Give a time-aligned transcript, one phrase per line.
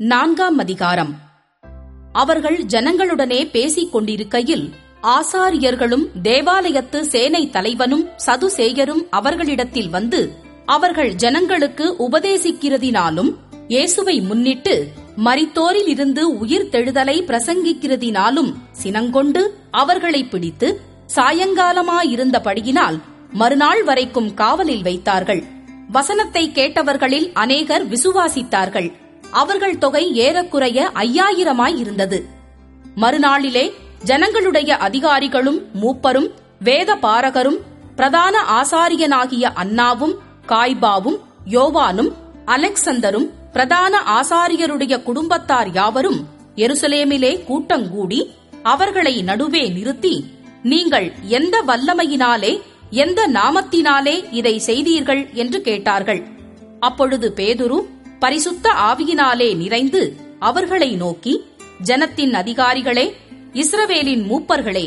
[0.00, 1.14] நான்காம் அதிகாரம்.
[2.12, 10.32] அவர்கள் ஜனங்களுடனே பேசிக் கொண்டிருக்கையில் ஆசாரியர்களும் தேவாலயத்து சேனை தலைவனும் சதுசேயரும் அவர்களிடத்தில் வந்து
[10.66, 13.34] அவர்கள் ஜனங்களுக்கு உபதேசிக்கிறதினாலும்
[13.68, 20.80] இயேசுவை முன்னிட்டு மரித்தோரிலிருந்து உயிர் தெழுதலை பிரசங்கிக்கிறதினாலும் சினங்கொண்டு அவர்களை பிடித்து
[21.16, 22.98] சாயங்காலமாயிருந்தபடியினால்
[23.30, 25.44] மறுநாள் வரைக்கும் காவலில் வைத்தார்கள்.
[25.88, 29.06] வசனத்தை கேட்டவர்களில் அநேகர் விசுவாசித்தார்கள்.
[29.30, 32.26] அவர்கள் தொகை ஏறக்குறைய ஐயாயிரமாய் இருந்தது.
[32.96, 37.58] மறுநாளிலே ஜனங்களுடைய அதிகாரிகளும் மூப்பரும் வேத பாரகரும்
[37.96, 40.14] பிரதான ஆசாரியனாகிய அன்னாவும்
[40.46, 42.12] காய்பாவும் யோவானும்
[42.46, 48.30] அலெக்சந்தரும் பிரதான ஆசாரியருடைய குடும்பத்தார் யாவரும் எருசலேமிலே கூட்டங்கூடி
[48.62, 50.24] அவர்களை நடுவே நிறுத்தி
[50.62, 52.60] நீங்கள் எந்த வல்லமையினாலே
[52.90, 55.28] எந்த நாமத்தினாலே இதை செய்தீர்கள்?
[55.32, 56.26] என்று கேட்டார்கள்.
[56.80, 57.86] அப்பொழுது பேதுரு
[58.18, 60.02] பரிசுத்த ஆவியினாலே நிறைந்து
[60.40, 61.34] அவர்களை நோக்கி
[61.84, 63.06] ஜனத்தின் அதிகாரிகளே
[63.54, 64.86] இஸ்ரவேலின் மூப்பர்களே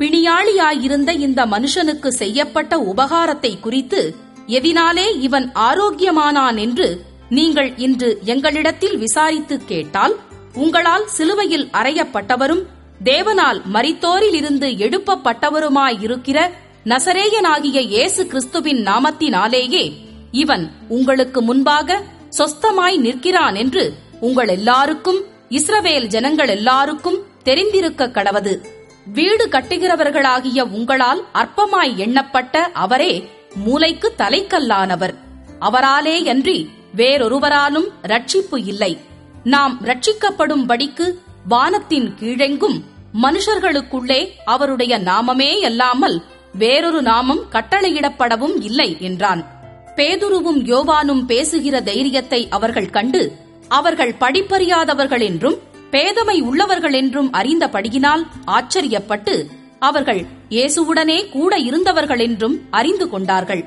[0.00, 4.00] பிணியாளியாயிருந்த இந்த மனுஷனுக்கு செய்யப்பட்ட உபகாரத்தை குறித்து
[4.48, 6.88] எதினாலே இவன் ஆரோக்கியமானான் என்று
[7.30, 10.14] நீங்கள் இன்று எங்களிடத்தில் விசாரித்து கேட்டால்
[10.54, 12.64] உங்களால் சிலுவையில் அறையப்பட்டவரும்
[13.04, 16.38] தேவனால் மரித்தோரிலிருந்து எழுப்பப்பட்டவருமாயிருக்கிற
[16.86, 19.84] நசரேயனாகிய இயேசு கிறிஸ்துவின் நாமத்தினாலேயே
[20.32, 21.98] இவன் உங்களுக்கு முன்பாக
[22.38, 28.64] சொஸ்தமாய் நிற்கிறான் என்று உங்கள் எல்லாருக்கும் இஸ்ரவேல் ஜனங்கள் எல்லாருக்கும் தெரிந்திருக்க கடவது.
[29.06, 35.14] வீடு கட்டுகிறவர்களாகிய உங்களால் அற்பமாய் எண்ணப்பட்ட அவரே மூளைக்கு தலைக்கல்லானவர்.
[35.60, 38.98] அவராலேயன்றி வேறொருவராலும் ரட்சிப்பு இல்லை.
[39.44, 41.14] நாம் ரட்சிக்கப்படும்படிக்கு
[41.48, 42.82] வானத்தின் கீழெங்கும்
[43.22, 49.51] மனுஷர்களுக்குள்ளே அவருடைய நாமமே அல்லாமல் வேறொரு நாமம் கட்டளையிடப்படவும் இல்லை என்றான்.
[49.96, 53.22] பேதுருவும் யோவானும் பேசுகிற தைரியத்தை அவர்கள் கண்டு
[53.68, 55.58] அவர்கள் படிப்பறியாதவர்கள் என்றும்
[55.90, 59.34] பேதமை உள்ளவர்கள் என்றும் அறிந்தபடியினால் ஆச்சரியப்பட்டு
[59.78, 63.62] அவர்கள் இயேசுவுடனே கூட இருந்தவர்கள் என்றும் அறிந்து கொண்டார்கள்.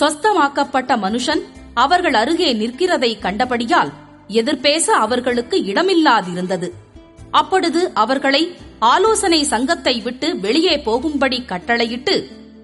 [0.00, 1.42] சொஸ்தமாக்கப்பட்ட மனுஷன்
[1.74, 3.92] அவர்கள் அருகே நிற்கிறதை கண்டபடியால்
[4.30, 6.68] எதிர்பேச அவர்களுக்கு இடமில்லாதிருந்தது.
[7.30, 8.42] அப்பொழுது அவர்களை
[8.78, 12.14] ஆலோசனை சங்கத்தை விட்டு வெளியே போகும்படி கட்டளையிட்டு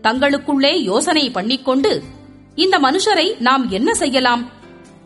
[0.03, 1.93] தங்களுக்குள்ளே யோசனை பண்ணிக்கொண்டு
[2.55, 4.53] இந்த மனுஷரை நாம் என்ன செய்யலாம்?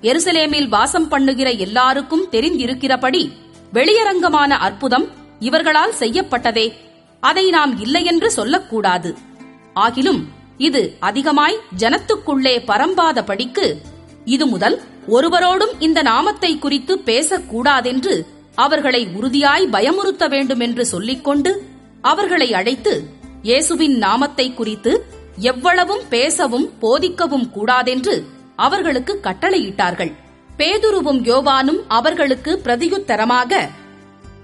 [0.03, 3.33] எருசலேமில் வாசம் பண்ணுகிற எல்லாருக்கும் தெரிந்திருக்கிறபடி
[3.73, 5.07] வெளியரங்கமான அற்புதம்
[5.39, 6.73] இவர்களால் செய்யப்பட்டதே.
[7.21, 9.17] அதை நாம் இல்லையென்று சொல்லக்கூடாது.
[9.75, 10.23] ஆகிலும்
[10.57, 13.77] இது அதிகமாய் ஜனத்துக்குள்ளே பரம்பாதபடிக்கு
[14.25, 21.69] இது முதல் ஒருவரோடும் இந்த நாமத்தை குறித்து பேசக்கூடாதென்று அவர்களை உறுதியாய் பயமுறுத்த வேண்டுமென்று சொல்லிக்கொண்டு
[22.01, 23.09] அவர்களை அழைத்து
[23.43, 25.07] இயேசுவின் நாமத்தை குறித்து
[25.37, 28.27] எவ்வளவும் பேசவும் போதிக்கவும் கூடாதென்று
[28.57, 30.13] அவர்களுக்கு கட்டளையிட்டார்கள்.
[30.59, 33.69] பேதுருவும் யோவானும் அவர்களுக்கு பிரதியுத்தரமாக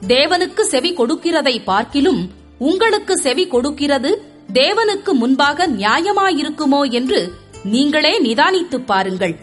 [0.06, 7.32] தேவனுக்கு செவி கொடுக்கிறதை பார்க்கிலும் உங்களுக்கு செவி கொடுக்கிறது தேவனுக்கு முன்பாக நியாயமாயிருக்குமோ என்று
[7.64, 9.36] நீங்களே நிதானித்துப் பாருங்கள்.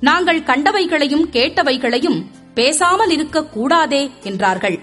[0.00, 4.80] நாங்கள் கண்டவைகளையும் கேட்டவைகளையும் பேசாமல் இருக்க கூடாதே என்றார்கள்.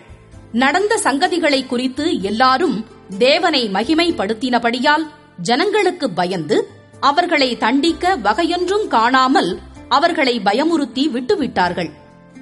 [0.52, 2.86] நடந்த சங்கதிகளை குறித்து எல்லாரும்
[3.18, 5.08] தேவனை மகிமைப்படுத்தினபடியால்
[5.41, 6.57] ஜனங்களுக்கு பயந்து
[7.00, 9.59] அவர்களை தண்டிக்க வகையொன்றும் காணாமல்
[9.90, 11.90] அவர்களை பயமுறுத்தி விட்டுவிட்டார்கள்.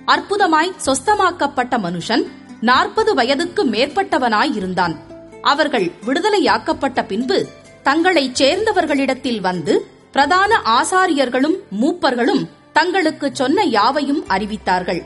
[0.06, 2.24] அற்புதமாய் சொஸ்தமாக்கப்பட்ட மனுஷன்
[2.62, 4.96] நாற்பது வயதுக்கு மேற்பட்டவனாயிருந்தான்
[5.42, 7.38] அவர்கள் விடுதலையாக்கப்பட்ட பின்பு
[7.84, 12.44] தங்களைச் சேர்ந்தவர்களிடத்தில் வந்து பிரதான ஆசாரியர்களும் மூப்பர்களும்
[12.74, 15.02] தங்களுக்கு சொன்ன யாவையும் அறிவித்தார்கள்.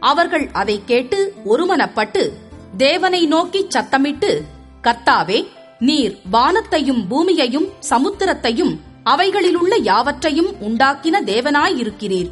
[0.00, 2.22] அவர்கள் அதை கேட்டு ஒருமனப்பட்டு
[2.76, 4.30] தேவனை நோக்கி சத்தமிட்டு
[4.82, 5.38] கர்த்தாவே
[5.80, 12.30] நீர் வானத்தையும் பூமியையும் சமுத்திரத்தையும் அவைகளிலுள்ள யாவற்றையும் உண்டாக்கின தேவனாயிருக்கிறீர்.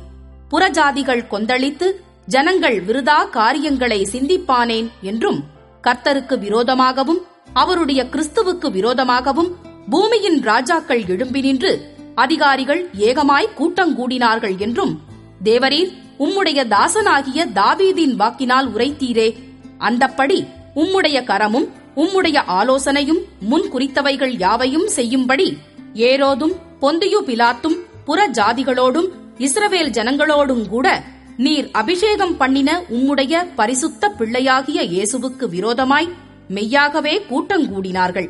[0.50, 1.90] புறஜாதிகள் கொந்தளித்து
[2.26, 5.44] ஜனங்கள் விருதா காரியங்களை சிந்திப்பானேன் என்றும்
[5.82, 7.18] கர்த்தருக்கு விரோதமாகவும்
[7.52, 9.56] அவருடைய கிறிஸ்துவுக்கு விரோதமாகவும்
[9.90, 15.00] பூமியின் ராஜாக்கள் எழும்பி நின்று அதிகாரிகள் ஏகமாய் கூட்டங்கூடினார்கள் என்றும்
[15.44, 19.36] தேவரீர் உம்முடைய தாசனாகிய தாவீதின் வாக்கினால் உரைத்தீரே.
[19.78, 25.58] அந்தப்படி உம்முடைய கரமும் உம்முடைய ஆலோசனையும் முன் குறித்தவைகள் யாவையும் செய்யும்படி
[25.94, 29.08] ஏரோதும் பொந்தியு பிலாத்தும் புற ஜாதிகளோடும்
[29.38, 31.02] இஸ்ரவேல் ஜனங்களோடும் கூட
[31.36, 36.08] நீர் அபிஷேகம் பண்ணின உம்முடைய பரிசுத்த பிள்ளையாகிய இயேசுவுக்கு விரோதமாய்
[36.48, 38.28] மெய்யாகவே கூட்டங்கூடினார்கள்.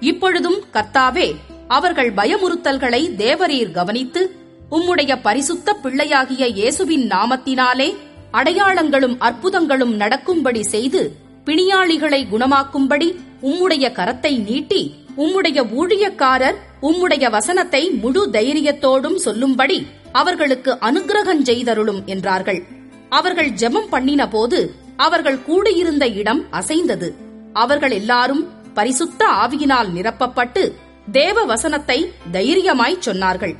[0.00, 1.34] இப்பொழுதும் கர்த்தாவே
[1.68, 4.22] அவர்கள் பயமுறுத்தல்களை தேவரீர் கவனித்து
[4.70, 7.94] உம்முடைய பரிசுத்த பிள்ளையாகிய இயேசுவின் நாமத்தினாலே
[8.32, 11.02] அடையாளங்களும் அற்புதங்களும் நடக்கும்படி செய்து
[11.46, 13.08] பிணியாளிகளை குணமாக்கும்படி
[13.42, 14.82] உம்முடைய கரத்தை நீட்டி
[15.16, 22.60] உம்முடைய ஊழியக்காரர் உம்முடைய வசனத்தை முழு தைரியத்தோடும் சொல்லும்படி அவர்களுக்கு அனுக்கிரகஞ் செய்தருளும் என்றார்கள்.
[23.08, 24.58] அவர்கள் ஜெபம் பண்ணின போது
[24.96, 27.08] அவர்கள் கூடியிருந்த இடம் அசைந்தது.
[27.52, 28.42] அவர்கள் எல்லாரும்
[28.74, 30.62] பரிசுத்த ஆவியினால் நிரப்பப்பட்டு
[31.12, 31.98] தேவ வசனத்தை
[32.32, 33.54] தைரியமாய் சொன்னார்கள்.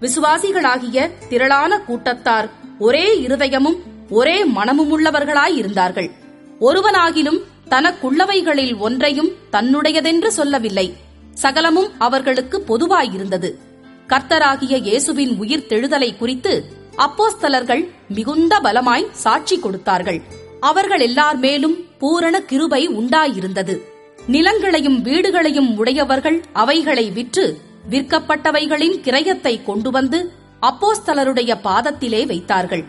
[0.00, 2.48] விசுவாசிகளாகிய திரளான கூட்டத்தார்
[2.78, 3.78] ஒரே இருதயமும்
[4.10, 6.08] ஒரே மனமுமுள்ளவர்களாயிருந்தார்கள்
[6.60, 10.96] ஒருவனாகிலும் தனக்குள்ளவைகளில் ஒன்றையும் தன்னுடையதென்று சொல்லவில்லை.
[11.34, 13.54] சகலமும் அவர்களுக்கு பொதுவாயிருந்தது.
[14.08, 20.20] கர்த்தராகிய இயேசுவின் உயிர் தெழுதலை குறித்து அப்போஸ்தலர்கள் மிகுந்த பலமாய் சாட்சி கொடுத்தார்கள்.
[20.60, 23.80] அவர்கள் எல்லார் மேலும் பூரண கிருபை உண்டாயிருந்தது.
[24.28, 27.60] நிலங்களையும் வீடுகளையும் உடையவர்கள் அவைகளை விற்று
[27.90, 30.32] விற்கப்பட்டவைகளின் கிரயத்தை கொண்டு வந்து
[30.62, 32.84] அப்போஸ்தலருடைய பாதத்திலே வைத்தார்கள்.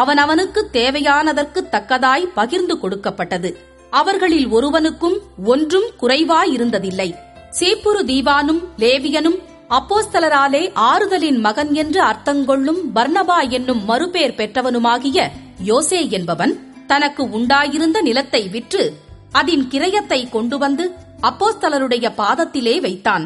[0.00, 3.50] அவனவனுக்கு தேவையானதற்கு தக்கதாய் பகிர்ந்து கொடுக்கப்பட்டது.
[3.92, 7.08] அவர்களில் ஒருவனுக்கும் ஒன்றும் குறைவாயிருந்ததில்லை.
[7.58, 9.38] சீப்புரு தீவானும் லேவியனும்
[9.70, 15.18] அப்போஸ்தலராலே ஆறுதலின் மகன் என்று அர்த்தங்கொள்ளும் பர்ணபா என்னும் மறுபேர் பெற்றவனுமாகிய
[15.64, 16.52] யோசே என்பவன்
[16.86, 18.82] தனக்கு உண்டாயிருந்த நிலத்தை விற்று
[19.32, 20.84] அதன் கிரயத்தை கொண்டு வந்து
[21.22, 23.24] அப்போஸ்தலருடைய பாதத்திலே வைத்தான்.